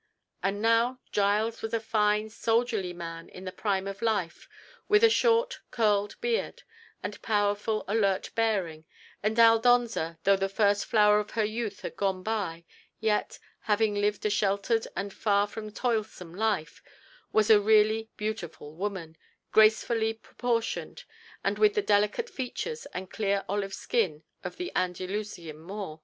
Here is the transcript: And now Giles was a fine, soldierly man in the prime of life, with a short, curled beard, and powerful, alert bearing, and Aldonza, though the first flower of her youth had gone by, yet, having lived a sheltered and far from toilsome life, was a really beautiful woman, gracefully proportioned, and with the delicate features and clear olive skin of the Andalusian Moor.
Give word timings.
And 0.41 0.63
now 0.63 0.99
Giles 1.11 1.61
was 1.61 1.75
a 1.75 1.79
fine, 1.79 2.29
soldierly 2.31 2.91
man 2.91 3.29
in 3.29 3.45
the 3.45 3.51
prime 3.51 3.85
of 3.85 4.01
life, 4.01 4.49
with 4.89 5.03
a 5.03 5.11
short, 5.11 5.59
curled 5.69 6.19
beard, 6.21 6.63
and 7.03 7.21
powerful, 7.21 7.85
alert 7.87 8.31
bearing, 8.33 8.85
and 9.21 9.37
Aldonza, 9.37 10.17
though 10.23 10.35
the 10.35 10.49
first 10.49 10.87
flower 10.87 11.19
of 11.19 11.29
her 11.37 11.43
youth 11.43 11.81
had 11.81 11.95
gone 11.95 12.23
by, 12.23 12.65
yet, 12.99 13.37
having 13.59 13.93
lived 13.93 14.25
a 14.25 14.31
sheltered 14.31 14.87
and 14.95 15.13
far 15.13 15.45
from 15.45 15.71
toilsome 15.71 16.33
life, 16.33 16.81
was 17.31 17.51
a 17.51 17.61
really 17.61 18.09
beautiful 18.17 18.73
woman, 18.73 19.15
gracefully 19.51 20.15
proportioned, 20.15 21.03
and 21.43 21.59
with 21.59 21.75
the 21.75 21.81
delicate 21.83 22.27
features 22.27 22.87
and 22.87 23.11
clear 23.11 23.45
olive 23.47 23.75
skin 23.75 24.23
of 24.43 24.57
the 24.57 24.71
Andalusian 24.75 25.59
Moor. 25.59 25.99